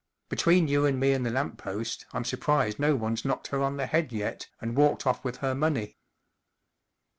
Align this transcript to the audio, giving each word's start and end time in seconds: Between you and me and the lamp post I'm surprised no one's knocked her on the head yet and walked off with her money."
Between 0.29 0.67
you 0.67 0.87
and 0.87 0.99
me 0.99 1.11
and 1.11 1.23
the 1.23 1.29
lamp 1.29 1.59
post 1.59 2.07
I'm 2.11 2.25
surprised 2.25 2.79
no 2.79 2.95
one's 2.95 3.23
knocked 3.23 3.49
her 3.49 3.61
on 3.61 3.77
the 3.77 3.85
head 3.85 4.11
yet 4.11 4.49
and 4.59 4.75
walked 4.75 5.05
off 5.05 5.23
with 5.23 5.37
her 5.45 5.53
money." 5.53 5.99